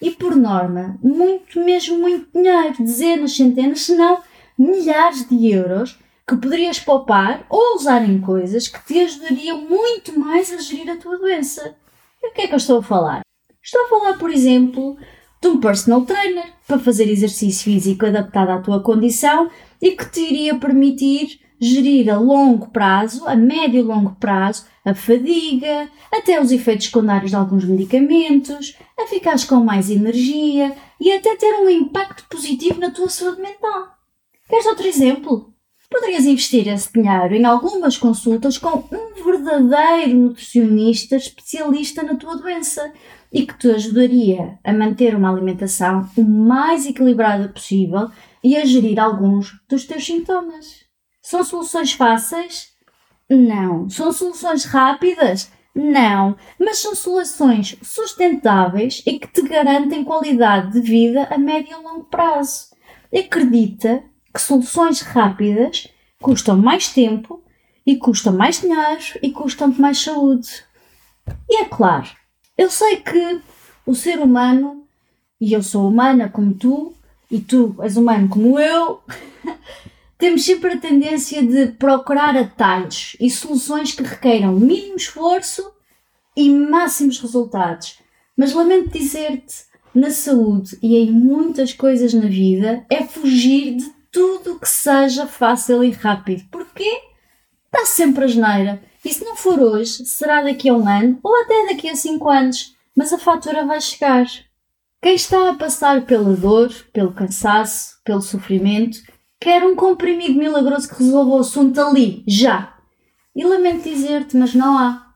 E 0.01 0.11
por 0.11 0.35
norma, 0.35 0.99
muito, 1.01 1.59
mesmo 1.59 1.97
muito 1.99 2.27
dinheiro, 2.33 2.75
dezenas, 2.79 3.35
centenas, 3.35 3.81
se 3.81 3.95
não 3.95 4.21
milhares 4.57 5.27
de 5.27 5.51
euros 5.51 5.97
que 6.27 6.35
poderias 6.35 6.79
poupar 6.79 7.45
ou 7.49 7.75
usar 7.75 8.07
em 8.07 8.19
coisas 8.19 8.67
que 8.67 8.83
te 8.85 8.99
ajudariam 8.99 9.61
muito 9.61 10.19
mais 10.19 10.51
a 10.51 10.57
gerir 10.57 10.89
a 10.89 10.97
tua 10.97 11.17
doença. 11.17 11.75
E 12.21 12.29
o 12.29 12.33
que 12.33 12.41
é 12.41 12.47
que 12.47 12.53
eu 12.53 12.57
estou 12.57 12.79
a 12.79 12.83
falar? 12.83 13.21
Estou 13.63 13.85
a 13.85 13.89
falar, 13.89 14.17
por 14.17 14.31
exemplo, 14.31 14.97
de 15.41 15.47
um 15.47 15.59
personal 15.59 16.05
trainer 16.05 16.53
para 16.67 16.79
fazer 16.79 17.09
exercício 17.09 17.65
físico 17.65 18.05
adaptado 18.05 18.49
à 18.49 18.61
tua 18.61 18.81
condição 18.81 19.49
e 19.81 19.91
que 19.91 20.09
te 20.09 20.21
iria 20.21 20.55
permitir 20.55 21.39
gerir 21.59 22.09
a 22.09 22.17
longo 22.17 22.67
prazo, 22.69 23.27
a 23.27 23.35
médio 23.35 23.79
e 23.79 23.83
longo 23.83 24.15
prazo, 24.19 24.65
a 24.85 24.93
fadiga, 24.93 25.89
até 26.11 26.39
os 26.39 26.51
efeitos 26.51 26.85
secundários 26.85 27.31
de 27.31 27.35
alguns 27.35 27.65
medicamentos, 27.65 28.77
a 28.97 29.07
ficares 29.07 29.43
com 29.43 29.57
mais 29.57 29.89
energia 29.89 30.75
e 30.99 31.11
até 31.11 31.35
ter 31.35 31.53
um 31.55 31.69
impacto 31.69 32.25
positivo 32.29 32.79
na 32.79 32.91
tua 32.91 33.09
saúde 33.09 33.41
mental. 33.41 33.87
Queres 34.47 34.65
outro 34.65 34.87
exemplo? 34.87 35.53
Poderias 35.89 36.25
investir 36.25 36.67
esse 36.67 36.91
dinheiro 36.91 37.33
em 37.33 37.45
algumas 37.45 37.97
consultas 37.97 38.57
com 38.57 38.83
um 38.91 39.23
verdadeiro 39.23 40.17
nutricionista 40.17 41.15
especialista 41.15 42.03
na 42.03 42.15
tua 42.15 42.35
doença 42.35 42.91
e 43.31 43.45
que 43.45 43.57
te 43.57 43.71
ajudaria 43.71 44.59
a 44.63 44.73
manter 44.73 45.15
uma 45.15 45.31
alimentação 45.31 46.09
o 46.17 46.23
mais 46.23 46.85
equilibrada 46.85 47.47
possível 47.47 48.09
e 48.43 48.57
a 48.57 48.65
gerir 48.65 48.99
alguns 48.99 49.59
dos 49.69 49.85
teus 49.85 50.05
sintomas. 50.05 50.85
São 51.21 51.43
soluções 51.43 51.93
fáceis? 51.93 52.73
Não. 53.29 53.89
São 53.89 54.11
soluções 54.11 54.65
rápidas? 54.65 55.51
Não. 55.73 56.35
Mas 56.59 56.79
são 56.79 56.95
soluções 56.95 57.77
sustentáveis 57.81 59.03
e 59.05 59.19
que 59.19 59.27
te 59.27 59.41
garantem 59.41 60.03
qualidade 60.03 60.73
de 60.73 60.81
vida 60.81 61.27
a 61.29 61.37
médio 61.37 61.77
e 61.77 61.83
longo 61.83 62.05
prazo. 62.05 62.67
Acredita 63.13 64.03
que 64.37 64.41
soluções 64.43 65.01
rápidas 65.01 65.87
custam 66.21 66.55
mais 66.55 66.89
tempo 66.89 67.41
e 67.83 67.95
custam 67.95 68.31
mais 68.31 68.61
dinheiro 68.61 69.01
e 69.19 69.31
custam 69.31 69.73
mais 69.79 69.99
saúde. 69.99 70.63
E 71.49 71.63
é 71.63 71.65
claro, 71.65 72.07
eu 72.55 72.69
sei 72.69 72.97
que 72.97 73.41
o 73.83 73.95
ser 73.95 74.19
humano, 74.19 74.85
e 75.41 75.53
eu 75.53 75.63
sou 75.63 75.89
humana 75.89 76.29
como 76.29 76.53
tu, 76.53 76.93
e 77.31 77.39
tu 77.39 77.75
és 77.81 77.97
humano 77.97 78.29
como 78.29 78.59
eu, 78.59 79.01
temos 80.19 80.45
sempre 80.45 80.73
a 80.73 80.77
tendência 80.77 81.41
de 81.41 81.71
procurar 81.71 82.37
atalhos 82.37 83.17
e 83.19 83.31
soluções 83.31 83.91
que 83.91 84.03
requeiram 84.03 84.53
mínimo 84.53 84.97
esforço 84.97 85.67
e 86.35 86.47
máximos 86.47 87.19
resultados. 87.19 87.97
Mas 88.37 88.53
lamento 88.53 88.89
dizer-te, 88.89 89.65
na 89.95 90.11
saúde 90.11 90.77
e 90.79 90.95
em 90.95 91.11
muitas 91.11 91.73
coisas 91.73 92.13
na 92.13 92.27
vida, 92.27 92.85
é 92.87 93.03
fugir 93.03 93.77
de 93.77 93.96
tudo 94.17 94.59
que 94.59 94.67
seja 94.67 95.27
fácil 95.27 95.83
e 95.83 95.91
rápido. 95.91 96.43
Porquê? 96.49 97.01
Está 97.67 97.85
sempre 97.85 98.23
a 98.23 98.27
geneira. 98.27 98.81
E 99.05 99.13
se 99.13 99.23
não 99.23 99.35
for 99.35 99.59
hoje, 99.59 100.07
será 100.07 100.41
daqui 100.41 100.69
a 100.69 100.73
um 100.73 100.89
ano 100.89 101.19
ou 101.21 101.39
até 101.43 101.67
daqui 101.67 101.87
a 101.87 101.95
cinco 101.95 102.27
anos. 102.27 102.75
Mas 102.95 103.13
a 103.13 103.19
fatura 103.19 103.63
vai 103.63 103.79
chegar. 103.79 104.25
Quem 105.03 105.13
está 105.13 105.51
a 105.51 105.53
passar 105.53 106.03
pela 106.07 106.35
dor, 106.35 106.73
pelo 106.91 107.13
cansaço, 107.13 108.01
pelo 108.03 108.21
sofrimento, 108.21 108.97
quer 109.39 109.63
um 109.63 109.75
comprimido 109.75 110.39
milagroso 110.39 110.89
que 110.89 111.03
resolva 111.03 111.35
o 111.35 111.39
assunto 111.41 111.79
ali, 111.79 112.23
já. 112.27 112.75
E 113.35 113.45
lamento 113.45 113.87
dizer-te, 113.87 114.35
mas 114.35 114.55
não 114.55 114.79
há. 114.79 115.13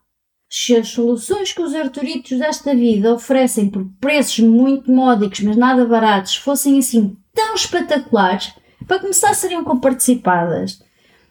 Se 0.48 0.76
as 0.76 0.90
soluções 0.90 1.52
que 1.52 1.62
os 1.64 1.74
arturitos 1.74 2.38
desta 2.38 2.76
vida 2.76 3.16
oferecem 3.16 3.68
por 3.68 3.84
preços 4.00 4.42
muito 4.42 4.92
módicos, 4.92 5.40
mas 5.40 5.58
nada 5.58 5.88
baratos, 5.88 6.36
fossem 6.36 6.78
assim 6.78 7.18
tão 7.34 7.56
espetaculares, 7.56 8.54
para 8.88 9.00
começar, 9.00 9.34
seriam 9.34 9.64
comparticipadas. 9.64 10.82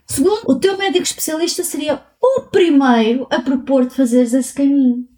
Segundo, 0.07 0.43
o 0.47 0.59
teu 0.59 0.77
médico 0.77 1.05
especialista 1.05 1.63
seria 1.63 2.03
o 2.21 2.43
primeiro 2.43 3.27
a 3.31 3.41
propor 3.41 3.87
de 3.87 3.95
fazeres 3.95 4.35
esse 4.35 4.53
caminho. 4.53 5.09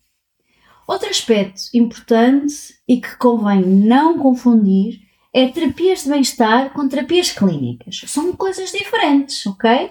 Outro 0.86 1.08
aspecto 1.08 1.62
importante 1.72 2.74
e 2.86 3.00
que 3.00 3.16
convém 3.16 3.62
não 3.62 4.18
confundir 4.18 5.00
é 5.32 5.48
terapias 5.48 6.02
de 6.02 6.10
bem-estar 6.10 6.72
com 6.74 6.86
terapias 6.86 7.30
clínicas. 7.30 8.02
São 8.06 8.34
coisas 8.34 8.70
diferentes, 8.70 9.46
ok? 9.46 9.90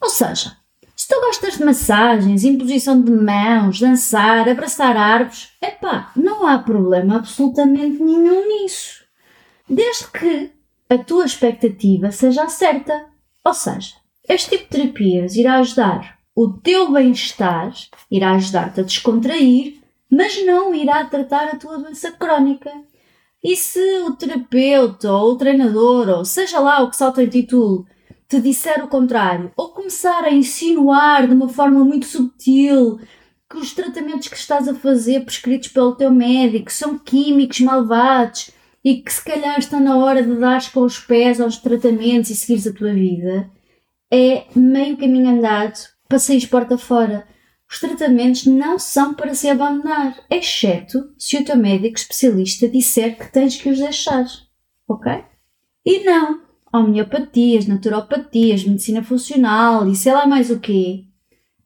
Ou 0.00 0.08
seja, 0.08 0.56
se 0.96 1.06
tu 1.06 1.14
gostas 1.20 1.56
de 1.58 1.64
massagens, 1.64 2.42
imposição 2.42 3.00
de 3.00 3.12
mãos, 3.12 3.78
dançar, 3.78 4.48
abraçar 4.48 4.96
árvores, 4.96 5.50
epá, 5.62 6.10
não 6.16 6.46
há 6.46 6.58
problema 6.58 7.16
absolutamente 7.16 8.02
nenhum 8.02 8.48
nisso. 8.48 9.04
Desde 9.68 10.08
que 10.08 10.50
a 10.90 10.98
tua 10.98 11.24
expectativa 11.24 12.10
seja 12.10 12.48
certa. 12.48 13.06
Ou 13.44 13.54
seja, 13.54 13.94
este 14.28 14.50
tipo 14.50 14.64
de 14.64 14.70
terapias 14.70 15.36
irá 15.36 15.58
ajudar 15.58 16.18
o 16.34 16.52
teu 16.52 16.90
bem-estar, 16.92 17.72
irá 18.10 18.32
ajudar-te 18.32 18.80
a 18.80 18.82
descontrair, 18.82 19.80
mas 20.10 20.44
não 20.44 20.74
irá 20.74 21.04
tratar 21.04 21.48
a 21.48 21.56
tua 21.56 21.78
doença 21.78 22.10
crónica. 22.12 22.72
E 23.42 23.56
se 23.56 23.80
o 24.02 24.14
terapeuta 24.16 25.12
ou 25.12 25.32
o 25.32 25.36
treinador, 25.36 26.08
ou 26.08 26.24
seja 26.24 26.58
lá 26.58 26.82
o 26.82 26.90
que 26.90 26.96
salta 26.96 27.22
em 27.22 27.28
título, 27.28 27.86
te 28.28 28.40
disser 28.40 28.84
o 28.84 28.88
contrário, 28.88 29.52
ou 29.56 29.70
começar 29.70 30.24
a 30.24 30.32
insinuar 30.32 31.26
de 31.26 31.34
uma 31.34 31.48
forma 31.48 31.84
muito 31.84 32.06
subtil 32.06 32.98
que 33.48 33.56
os 33.56 33.72
tratamentos 33.72 34.28
que 34.28 34.36
estás 34.36 34.68
a 34.68 34.74
fazer 34.74 35.24
prescritos 35.24 35.68
pelo 35.68 35.94
teu 35.94 36.10
médico 36.10 36.70
são 36.70 36.98
químicos 36.98 37.60
malvados 37.60 38.50
e 38.84 39.02
que 39.02 39.12
se 39.12 39.24
calhar 39.24 39.58
está 39.58 39.78
na 39.78 39.96
hora 39.96 40.22
de 40.22 40.34
dares 40.36 40.68
com 40.68 40.80
os 40.80 40.98
pés 40.98 41.40
aos 41.40 41.58
tratamentos 41.58 42.30
e 42.30 42.36
seguires 42.36 42.66
a 42.66 42.72
tua 42.72 42.92
vida, 42.92 43.50
é 44.10 44.44
meio 44.54 44.96
caminho 44.96 45.28
andado 45.28 45.78
sair 46.18 46.46
porta 46.48 46.76
fora. 46.76 47.26
Os 47.70 47.78
tratamentos 47.78 48.46
não 48.46 48.78
são 48.78 49.14
para 49.14 49.34
se 49.34 49.48
abandonar, 49.48 50.16
exceto 50.28 51.14
se 51.16 51.36
o 51.36 51.44
teu 51.44 51.56
médico 51.56 51.96
especialista 51.96 52.68
disser 52.68 53.16
que 53.16 53.30
tens 53.30 53.56
que 53.56 53.68
os 53.68 53.78
deixar. 53.78 54.26
Ok? 54.88 55.12
E 55.86 56.02
não, 56.02 56.40
homeopatias, 56.72 57.66
naturopatias, 57.66 58.64
medicina 58.64 59.04
funcional 59.04 59.86
e 59.86 59.94
sei 59.94 60.12
lá 60.12 60.26
mais 60.26 60.50
o 60.50 60.58
quê, 60.58 61.04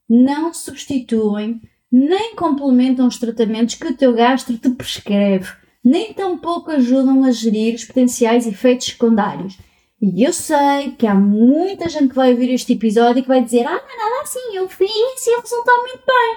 não 0.09 0.53
substituem 0.53 1.63
nem 1.91 2.35
complementam 2.35 3.07
os 3.07 3.19
tratamentos 3.19 3.77
que 3.77 3.87
o 3.87 3.97
teu 3.97 4.13
gastro 4.13 4.59
te 4.59 4.69
prescreve 4.71 5.64
nem 5.85 6.15
tampouco 6.15 6.71
ajudam 6.71 7.25
a 7.25 7.31
gerir 7.31 7.75
os 7.75 7.85
potenciais 7.85 8.47
efeitos 8.47 8.87
secundários. 8.87 9.59
E 10.01 10.25
eu 10.25 10.33
sei 10.33 10.93
que 10.99 11.07
há 11.07 11.15
muita 11.15 11.89
gente 11.89 12.09
que 12.09 12.15
vai 12.15 12.33
ouvir 12.33 12.53
este 12.53 12.73
episódio 12.73 13.21
e 13.21 13.23
que 13.23 13.29
vai 13.29 13.43
dizer: 13.43 13.67
Ah, 13.67 13.71
não 13.71 13.77
é 13.77 13.97
nada 13.97 14.23
assim, 14.23 14.57
eu 14.57 14.69
fiz 14.69 14.91
e 14.91 15.41
resultou 15.41 15.81
muito 15.83 16.03
bem. 16.07 16.37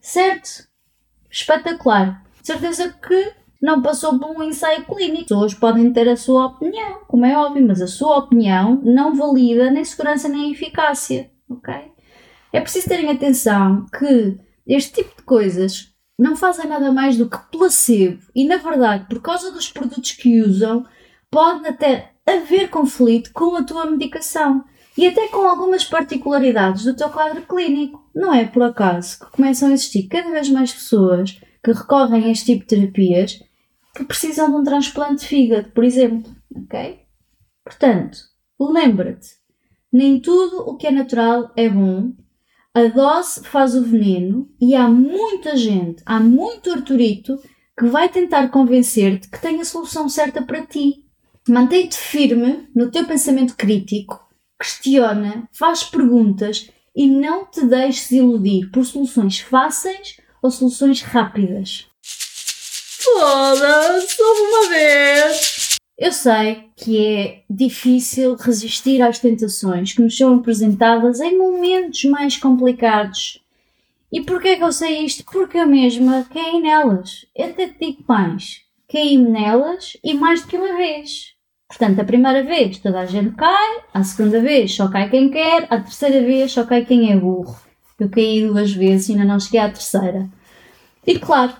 Certo? 0.00 0.68
Espetacular. 1.30 2.24
Certeza 2.42 2.94
que 3.06 3.32
não 3.60 3.82
passou 3.82 4.18
por 4.18 4.30
um 4.30 4.42
ensaio 4.42 4.84
clínico. 4.84 5.22
As 5.22 5.28
pessoas 5.28 5.54
podem 5.54 5.92
ter 5.92 6.08
a 6.08 6.16
sua 6.16 6.46
opinião, 6.46 7.00
como 7.06 7.26
é 7.26 7.36
óbvio, 7.36 7.66
mas 7.66 7.82
a 7.82 7.86
sua 7.86 8.18
opinião 8.18 8.80
não 8.82 9.14
valida 9.14 9.70
nem 9.70 9.84
segurança 9.84 10.28
nem 10.28 10.52
eficácia, 10.52 11.30
ok? 11.48 11.74
É 12.52 12.60
preciso 12.60 12.88
terem 12.88 13.10
atenção 13.10 13.86
que 13.98 14.38
este 14.66 15.02
tipo 15.02 15.16
de 15.16 15.22
coisas 15.22 15.92
não 16.20 16.36
fazem 16.36 16.68
nada 16.68 16.92
mais 16.92 17.16
do 17.16 17.28
que 17.28 17.38
placebo 17.50 18.22
e, 18.34 18.44
na 18.44 18.58
verdade, 18.58 19.06
por 19.08 19.22
causa 19.22 19.50
dos 19.50 19.70
produtos 19.70 20.12
que 20.12 20.42
usam, 20.42 20.86
pode 21.30 21.66
até 21.66 22.12
haver 22.26 22.68
conflito 22.68 23.32
com 23.32 23.56
a 23.56 23.62
tua 23.62 23.86
medicação 23.86 24.62
e 24.98 25.06
até 25.06 25.28
com 25.28 25.48
algumas 25.48 25.82
particularidades 25.82 26.84
do 26.84 26.94
teu 26.94 27.08
quadro 27.08 27.40
clínico. 27.42 28.06
Não 28.14 28.34
é 28.34 28.44
por 28.44 28.62
acaso 28.62 29.18
que 29.18 29.30
começam 29.30 29.70
a 29.70 29.72
existir 29.72 30.08
cada 30.08 30.30
vez 30.30 30.50
mais 30.50 30.72
pessoas 30.72 31.40
que 31.64 31.72
recorrem 31.72 32.24
a 32.24 32.30
este 32.30 32.52
tipo 32.52 32.66
de 32.66 32.76
terapias 32.76 33.42
que 33.94 34.04
precisam 34.04 34.50
de 34.50 34.56
um 34.56 34.64
transplante 34.64 35.22
de 35.22 35.26
fígado, 35.26 35.70
por 35.70 35.84
exemplo. 35.84 36.30
Ok? 36.54 37.00
Portanto, 37.64 38.18
lembra-te: 38.60 39.30
nem 39.90 40.20
tudo 40.20 40.68
o 40.68 40.76
que 40.76 40.86
é 40.86 40.90
natural 40.90 41.50
é 41.56 41.68
bom. 41.68 42.12
A 42.72 42.84
dose 42.84 43.42
faz 43.42 43.74
o 43.74 43.82
veneno 43.82 44.48
e 44.60 44.76
há 44.76 44.88
muita 44.88 45.56
gente, 45.56 46.00
há 46.06 46.20
muito 46.20 46.70
Arturito 46.70 47.36
que 47.76 47.86
vai 47.86 48.08
tentar 48.08 48.48
convencer-te 48.48 49.28
que 49.28 49.40
tem 49.40 49.60
a 49.60 49.64
solução 49.64 50.08
certa 50.08 50.40
para 50.40 50.64
ti. 50.64 51.04
Mantém-te 51.48 51.98
firme 51.98 52.68
no 52.72 52.88
teu 52.88 53.04
pensamento 53.04 53.56
crítico, 53.56 54.24
questiona, 54.60 55.48
faz 55.52 55.82
perguntas 55.82 56.70
e 56.94 57.08
não 57.08 57.44
te 57.44 57.66
deixes 57.66 58.12
iludir 58.12 58.70
por 58.70 58.84
soluções 58.84 59.40
fáceis 59.40 60.18
ou 60.40 60.48
soluções 60.48 61.02
rápidas. 61.02 61.88
Foda-se, 62.02 64.22
uma 64.22 64.68
vez! 64.68 65.59
Eu 66.00 66.12
sei 66.12 66.70
que 66.76 67.06
é 67.06 67.42
difícil 67.50 68.34
resistir 68.34 69.02
às 69.02 69.18
tentações 69.18 69.92
que 69.92 70.00
nos 70.00 70.16
são 70.16 70.36
apresentadas 70.36 71.20
em 71.20 71.36
momentos 71.36 72.04
mais 72.04 72.38
complicados. 72.38 73.44
E 74.10 74.22
porquê 74.22 74.56
que 74.56 74.64
eu 74.64 74.72
sei 74.72 75.04
isto? 75.04 75.22
Porque 75.30 75.58
eu 75.58 75.66
mesma 75.66 76.26
caí 76.32 76.58
nelas. 76.58 77.26
Eu 77.36 77.50
até 77.50 77.68
te 77.68 77.78
digo 77.78 78.02
mais. 78.08 78.62
Caí 78.90 79.18
nelas 79.18 79.98
e 80.02 80.14
mais 80.14 80.40
do 80.40 80.46
que 80.46 80.56
uma 80.56 80.74
vez. 80.74 81.34
Portanto, 81.68 82.00
a 82.00 82.04
primeira 82.04 82.42
vez 82.44 82.78
toda 82.78 83.00
a 83.00 83.04
gente 83.04 83.36
cai, 83.36 83.82
a 83.92 84.02
segunda 84.02 84.40
vez 84.40 84.74
só 84.74 84.88
cai 84.88 85.10
quem 85.10 85.28
quer, 85.30 85.66
a 85.68 85.80
terceira 85.80 86.22
vez 86.22 86.50
só 86.50 86.64
cai 86.64 86.82
quem 86.86 87.12
é 87.12 87.16
burro. 87.16 87.60
Eu 87.98 88.08
caí 88.08 88.48
duas 88.48 88.72
vezes 88.72 89.10
e 89.10 89.12
ainda 89.12 89.26
não 89.26 89.38
cheguei 89.38 89.60
à 89.60 89.68
terceira. 89.68 90.30
E 91.06 91.18
claro, 91.18 91.52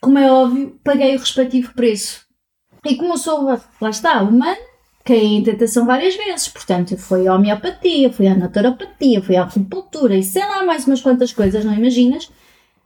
como 0.00 0.20
é 0.20 0.30
óbvio, 0.30 0.78
paguei 0.84 1.16
o 1.16 1.18
respectivo 1.18 1.74
preço. 1.74 2.21
E 2.84 2.96
como 2.96 3.14
eu 3.14 3.18
sou, 3.18 3.44
lá 3.80 3.90
está, 3.90 4.22
humano, 4.22 4.60
caí 5.04 5.36
em 5.36 5.42
tentação 5.42 5.86
várias 5.86 6.16
vezes. 6.16 6.48
Portanto, 6.48 6.96
fui 6.96 7.26
à 7.26 7.34
homeopatia, 7.34 8.12
fui 8.12 8.26
à 8.26 8.34
naturopatia, 8.34 9.22
fui 9.22 9.36
à 9.36 9.44
acupuntura 9.44 10.16
e 10.16 10.22
sei 10.22 10.42
lá 10.42 10.64
mais 10.64 10.86
umas 10.86 11.00
quantas 11.00 11.32
coisas, 11.32 11.64
não 11.64 11.74
imaginas? 11.74 12.30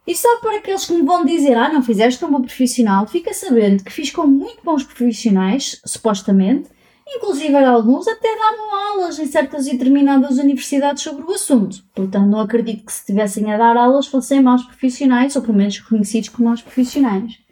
E 0.05 0.15
só 0.15 0.37
para 0.39 0.57
aqueles 0.57 0.85
que 0.85 0.93
me 0.93 1.01
vão 1.01 1.25
dizer, 1.25 1.55
ah, 1.55 1.67
não 1.67 1.83
fizeste 1.83 2.23
com 2.23 2.27
um 2.27 2.41
profissional, 2.41 3.05
fica 3.07 3.33
sabendo 3.33 3.83
que 3.83 3.91
fiz 3.91 4.09
com 4.09 4.25
muito 4.25 4.63
bons 4.63 4.83
profissionais, 4.83 5.81
supostamente, 5.85 6.69
inclusive 7.05 7.55
alguns 7.55 8.07
até 8.07 8.29
davam 8.37 8.75
aulas 8.75 9.19
em 9.19 9.25
certas 9.25 9.67
e 9.67 9.71
determinadas 9.71 10.37
universidades 10.37 11.03
sobre 11.03 11.23
o 11.23 11.33
assunto. 11.33 11.83
Portanto, 11.93 12.25
não 12.25 12.39
acredito 12.39 12.85
que 12.85 12.93
se 12.93 12.99
estivessem 12.99 13.51
a 13.51 13.57
dar 13.57 13.75
aulas 13.75 14.07
fossem 14.07 14.41
maus 14.41 14.63
profissionais, 14.63 15.35
ou 15.35 15.41
pelo 15.41 15.57
menos 15.57 15.77
reconhecidos 15.77 16.29
como 16.29 16.47
maus 16.47 16.61
profissionais. 16.61 17.46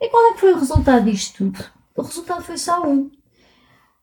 E 0.00 0.08
qual 0.08 0.30
é 0.30 0.34
que 0.34 0.40
foi 0.40 0.52
o 0.52 0.58
resultado 0.58 1.04
disto 1.04 1.38
tudo? 1.38 1.64
O 1.96 2.02
resultado 2.02 2.42
foi 2.42 2.56
só 2.56 2.82
um. 2.86 3.10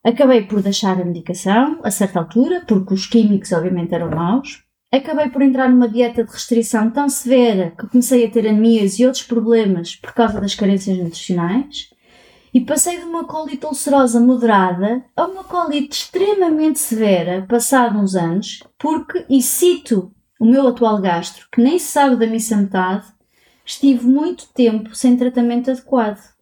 Acabei 0.04 0.44
por 0.44 0.62
deixar 0.62 1.02
a 1.02 1.06
medicação, 1.06 1.80
a 1.84 1.92
certa 1.92 2.20
altura, 2.20 2.64
porque 2.68 2.94
os 2.94 3.08
químicos 3.08 3.52
obviamente 3.52 3.94
eram 3.94 4.10
maus, 4.10 4.68
Acabei 4.90 5.28
por 5.30 5.42
entrar 5.42 5.70
numa 5.70 5.90
dieta 5.90 6.24
de 6.24 6.32
restrição 6.32 6.90
tão 6.90 7.10
severa 7.10 7.74
que 7.78 7.88
comecei 7.88 8.26
a 8.26 8.32
ter 8.32 8.48
anemias 8.48 8.98
e 8.98 9.06
outros 9.06 9.24
problemas 9.24 9.98
por 9.98 10.14
causa 10.14 10.40
das 10.40 10.56
carências 10.56 10.98
nutricionais. 10.98 11.90
E 12.54 12.62
passei 12.62 12.98
de 12.98 13.04
uma 13.04 13.26
colite 13.26 13.66
ulcerosa 13.66 14.20
moderada 14.22 15.04
a 15.16 15.26
uma 15.26 15.44
colite 15.44 15.92
extremamente 15.92 16.80
severa, 16.80 17.46
passado 17.48 18.00
uns 18.00 18.16
anos, 18.16 18.64
porque, 18.80 19.26
e 19.30 19.42
cito 19.42 20.12
o 20.40 20.46
meu 20.46 20.66
atual 20.68 21.02
gastro, 21.02 21.48
que 21.52 21.62
nem 21.62 21.78
se 21.78 21.92
sabe 21.92 22.16
da 22.16 22.26
missa 22.26 22.56
metade, 22.56 23.06
estive 23.68 24.08
muito 24.08 24.48
tempo 24.48 24.96
sem 24.96 25.16
tratamento 25.16 25.70
adequado. 25.70 26.34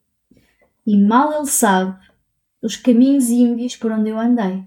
E 0.87 0.97
mal 0.97 1.33
ele 1.33 1.47
sabe 1.47 1.99
os 2.61 2.77
caminhos 2.77 3.29
índios 3.29 3.75
por 3.75 3.91
onde 3.91 4.11
eu 4.11 4.17
andei. 4.17 4.63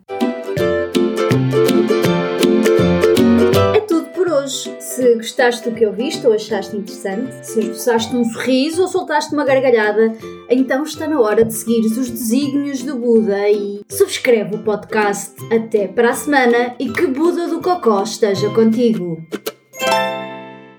hoje. 4.48 4.74
Se 4.80 5.14
gostaste 5.14 5.68
do 5.68 5.74
que 5.74 5.86
ouviste 5.86 6.26
ou 6.26 6.32
achaste 6.32 6.76
interessante, 6.76 7.46
se 7.46 7.60
esboçaste 7.60 8.16
um 8.16 8.24
sorriso 8.24 8.82
ou 8.82 8.88
soltaste 8.88 9.34
uma 9.34 9.44
gargalhada, 9.44 10.14
então 10.48 10.82
está 10.82 11.06
na 11.06 11.20
hora 11.20 11.44
de 11.44 11.52
seguir 11.52 11.80
os 11.80 12.10
desígnios 12.10 12.82
do 12.82 12.96
Buda 12.96 13.48
e 13.48 13.82
subscreve 13.88 14.56
o 14.56 14.62
podcast. 14.62 15.34
Até 15.54 15.86
para 15.86 16.10
a 16.10 16.14
semana 16.14 16.74
e 16.78 16.90
que 16.90 17.06
Buda 17.06 17.46
do 17.48 17.60
Cocó 17.60 18.02
esteja 18.02 18.48
contigo! 18.50 19.18